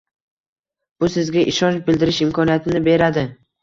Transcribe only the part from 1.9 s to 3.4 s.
bildirish imkoniyatini beradi